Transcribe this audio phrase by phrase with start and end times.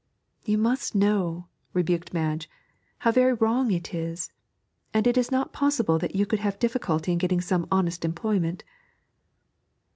[0.43, 2.49] 'You must know,' rebuked Madge,
[2.97, 4.31] 'how very wrong it is;
[4.95, 8.63] and it is not possible that you could have difficulty in getting some honest employment.'